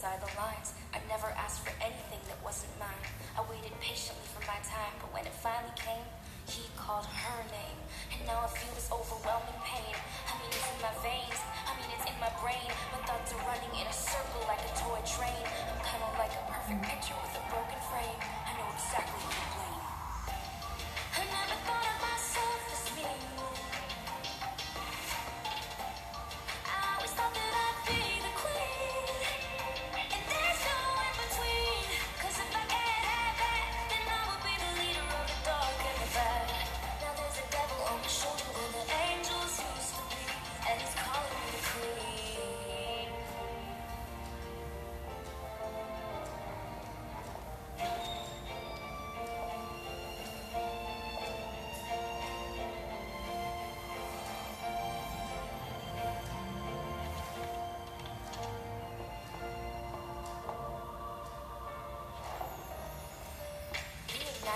[0.00, 0.72] lines.
[0.96, 3.04] I never asked for anything that wasn't mine.
[3.36, 6.08] I waited patiently for my time, but when it finally came,
[6.48, 7.76] he called her name.
[8.16, 8.88] And now I feel as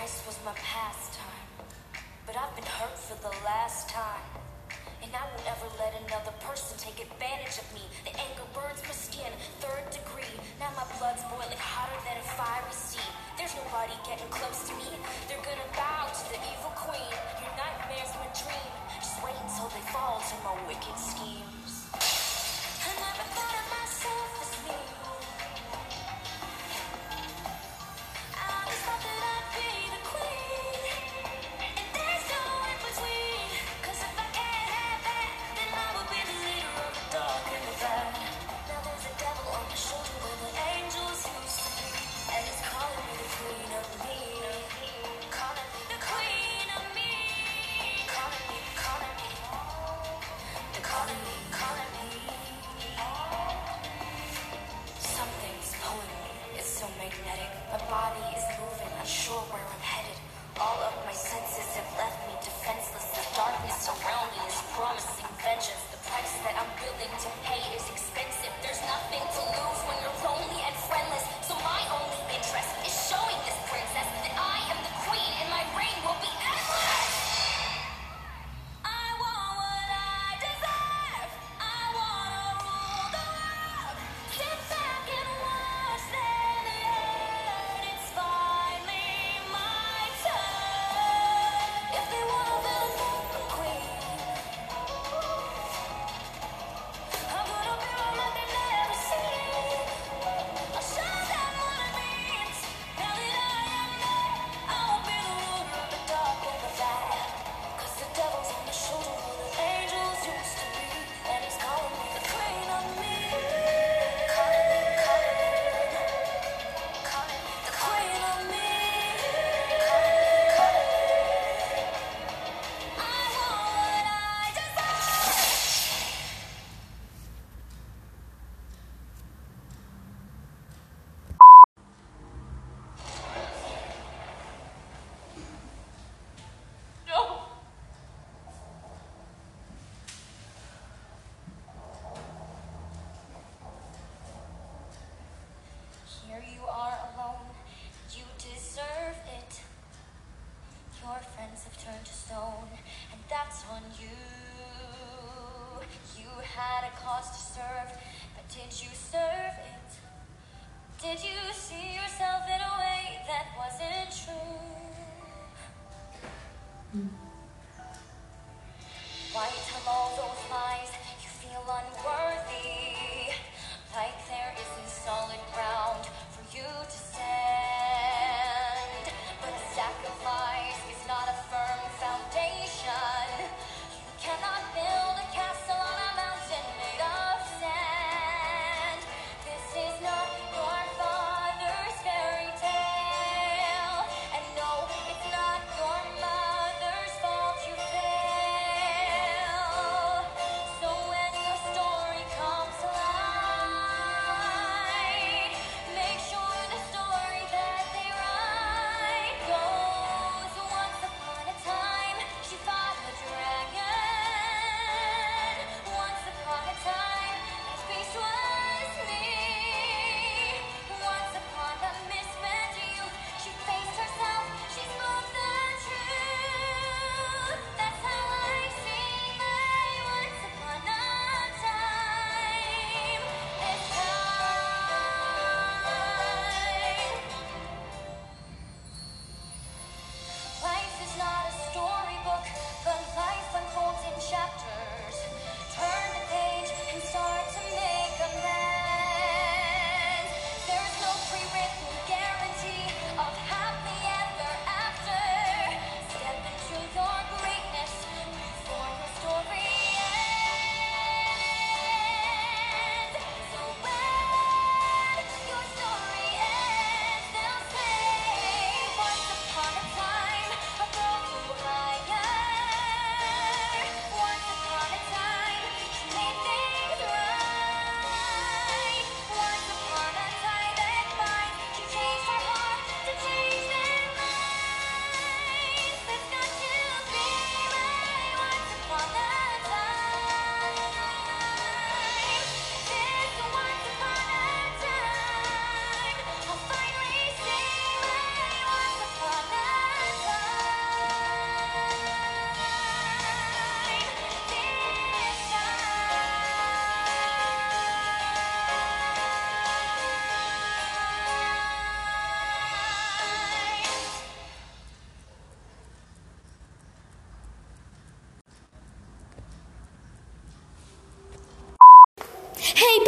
[0.04, 1.48] Nice was my pastime,
[2.28, 4.20] but I've been hurt for the last time.
[5.00, 7.80] And I won't ever let another person take advantage of me.
[8.04, 9.32] The anger burns my skin,
[9.64, 10.36] third degree.
[10.60, 13.08] Now my blood's boiling hotter than a fiery sea.
[13.40, 14.92] There's nobody getting close to me.
[15.24, 17.16] They're gonna bow to the evil queen.
[17.40, 18.72] Your nightmare's my dream.
[19.00, 20.43] Just wait until they fall to me.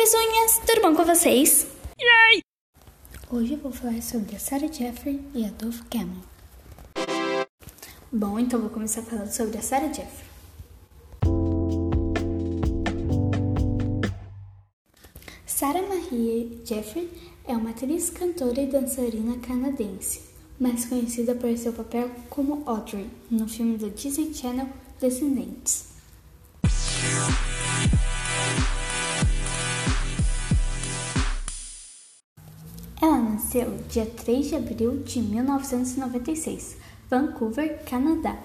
[0.07, 1.67] Pesunhas, tudo bom com vocês?
[2.01, 2.41] Yay!
[3.29, 6.23] Hoje eu vou falar sobre a Sarah Jeffrey e a Dove Cameron.
[8.13, 10.29] Bom, então vou começar falando sobre a Sarah Jeffrey.
[15.45, 17.11] Sarah Marie Jeffrey
[17.45, 20.23] é uma atriz, cantora e dançarina canadense,
[20.61, 24.69] mais conhecida por seu papel como Audrey no filme do Disney Channel
[25.01, 25.96] Descendentes.
[33.01, 36.79] Ela nasceu dia 3 de abril de 1996,
[37.11, 38.39] Vancouver, Canadá.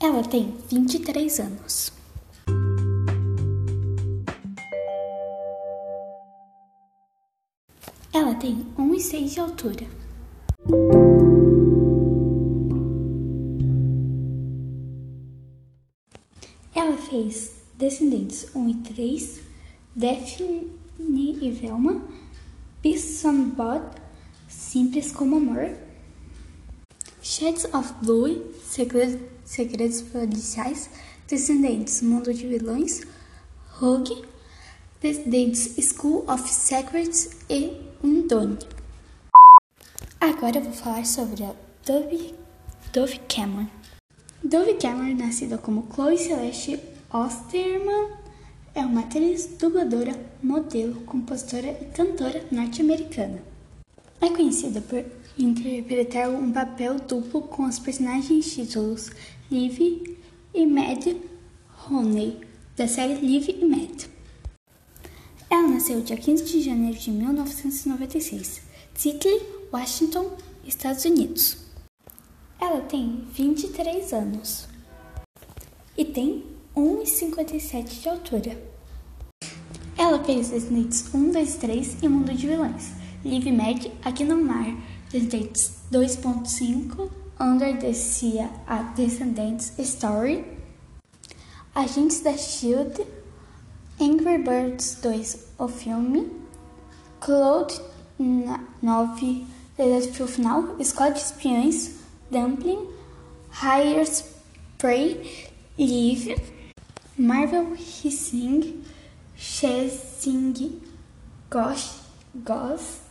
[0.00, 1.92] Ela tem 23 anos.
[8.12, 9.86] Ela tem 1,6 de altura.
[16.74, 19.40] Ela fez Descendentes 1 e 3,
[19.96, 22.02] Daphne e Velma,
[22.82, 23.82] Peace and Bod,
[24.48, 25.76] Simples como Amor,
[27.22, 30.90] Shades of Blue, Segredos, Segredos Policiais,
[31.28, 33.02] Descendentes Mundo de Vilões,
[33.78, 34.24] Rogue,
[35.00, 38.58] Descendentes School of Secrets e Undone.
[40.20, 41.54] Agora eu vou falar sobre a
[41.86, 42.34] Dove,
[42.92, 43.68] Dove Cameron.
[44.42, 46.80] Dove Cameron, nascida como Chloe Celeste
[47.10, 48.23] Osterman,
[48.74, 50.12] é uma atriz, dubladora,
[50.42, 53.40] modelo, compositora e cantora norte-americana.
[54.20, 55.04] É conhecida por
[55.38, 59.10] interpretar um papel duplo com os personagens títulos
[59.50, 60.18] Liv
[60.52, 61.06] e Mad
[61.88, 62.40] Honey,
[62.76, 64.06] da série Liv e Mad.
[65.48, 68.62] Ela nasceu dia 15 de janeiro de 1996,
[68.94, 69.40] Seattle,
[69.72, 70.32] Washington,
[70.66, 71.58] Estados Unidos.
[72.60, 74.66] Ela tem 23 anos
[75.96, 76.44] e tem
[76.76, 78.73] 1,57 de altura.
[80.24, 84.74] Fez Descendentes 1, 2, 3 e Mundo de Vilões, Live Mad, Aqui no Mar,
[85.10, 90.46] Descendentes 2.5, Under the Sea, a Descendentes Story,
[91.74, 93.06] Agentes da SHIELD,
[94.00, 96.30] Angry Birds 2, o filme,
[97.20, 97.78] Cloud
[98.18, 101.96] 9, Desafio Final, Escola de Espiões,
[102.30, 102.88] Dumpling,
[103.52, 106.36] Higher Spray, Live,
[107.18, 108.83] Marvel Hissing,
[109.44, 110.80] Chasing
[111.50, 112.00] Ghost,
[112.44, 113.02] Ghost,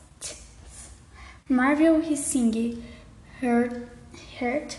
[1.47, 2.83] Marvel Hissing,
[3.39, 3.73] Heart,
[4.39, 4.77] Heart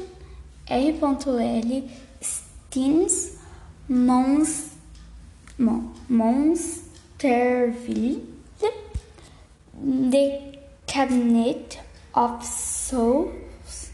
[0.69, 1.83] R.L.
[2.21, 3.35] Steens,
[3.89, 4.75] Mons,
[5.59, 8.21] Monsterville,
[9.83, 10.57] The
[10.87, 11.84] Cabinet
[12.15, 13.91] of Souls,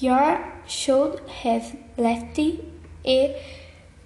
[0.00, 2.38] Your Should Have Left
[3.04, 3.36] e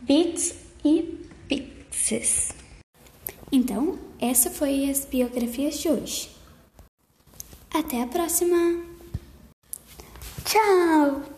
[0.01, 2.55] Bits e Pixes.
[3.51, 6.31] Então, essa foi as biografias de hoje.
[7.75, 8.85] Até a próxima!
[10.45, 11.32] Tchau!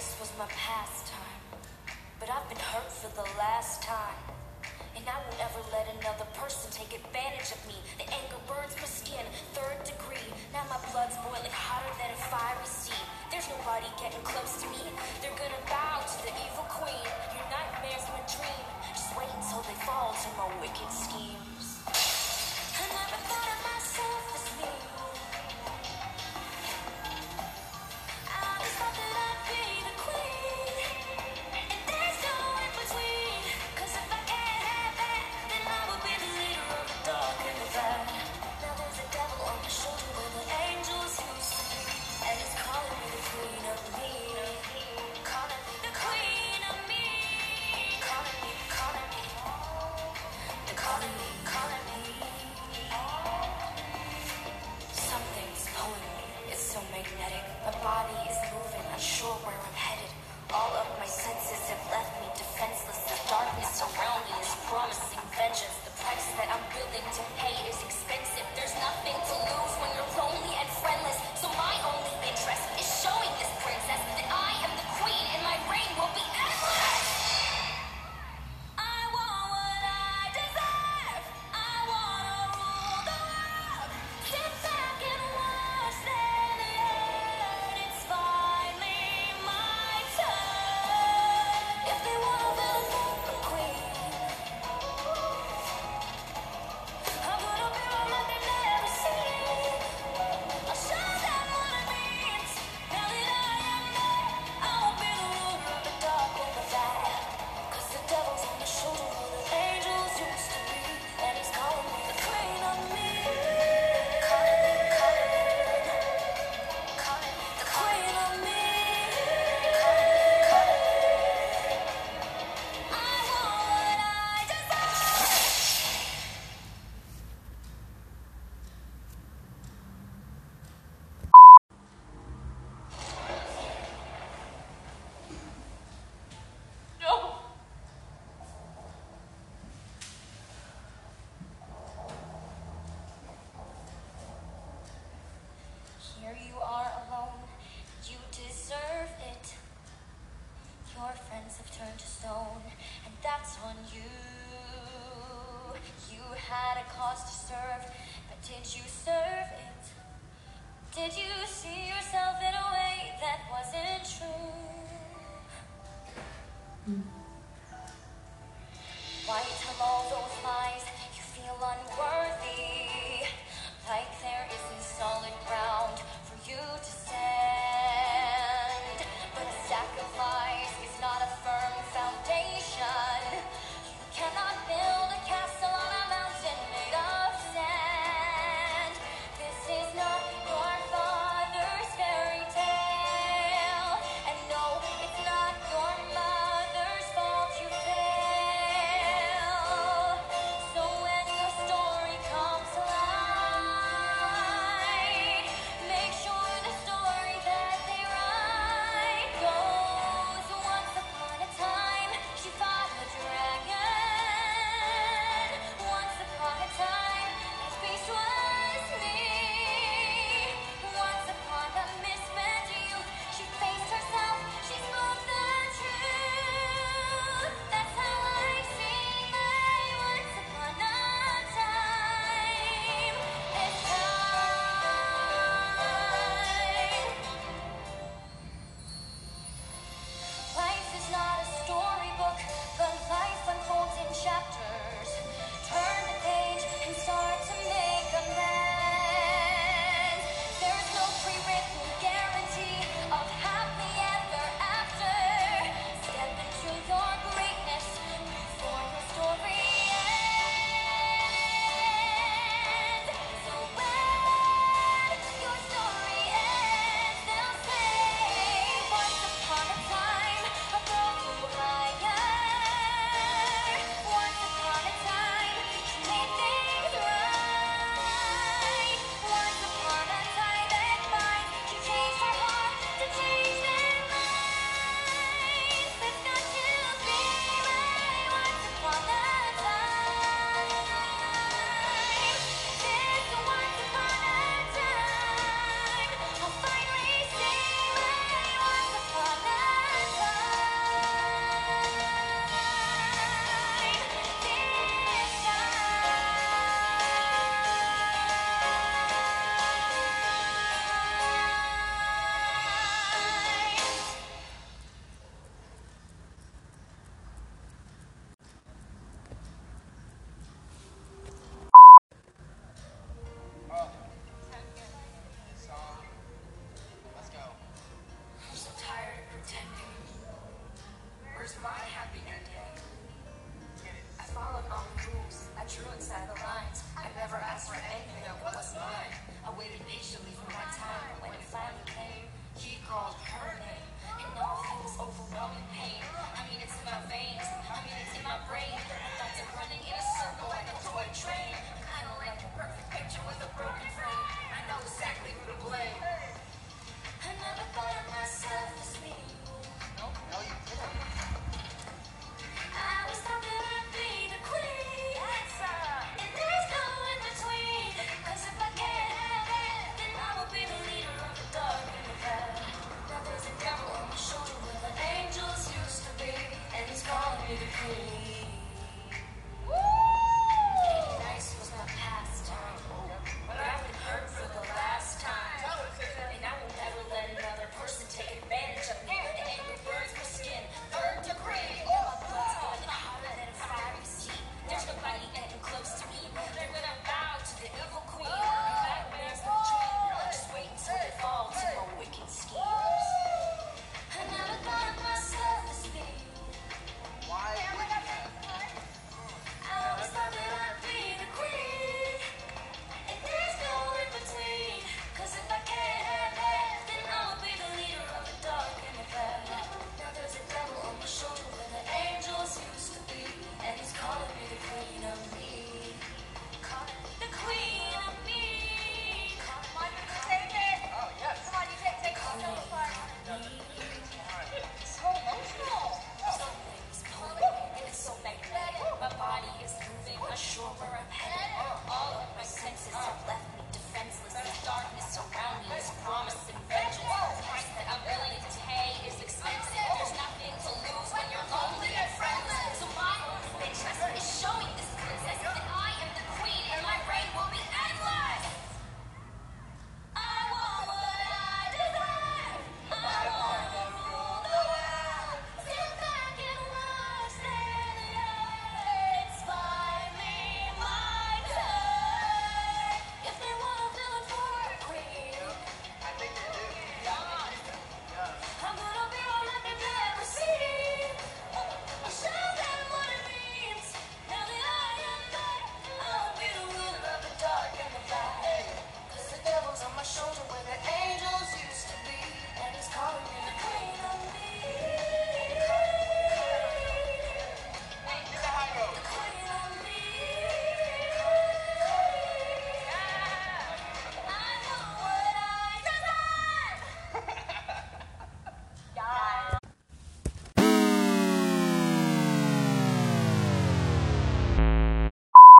[0.00, 1.44] Nice was my pastime,
[2.16, 4.16] but I've been hurt for the last time.
[4.96, 7.76] And I won't ever let another person take advantage of me.
[8.00, 9.20] The anger burns my skin,
[9.52, 10.32] third degree.
[10.56, 12.96] Now my blood's boiling hotter than a fiery sea.
[13.28, 14.80] There's nobody getting close to me.
[15.20, 17.04] They're gonna bow to the evil queen.
[17.36, 18.64] Your nightmare's my dream.
[18.96, 20.48] Just wait until they fall to my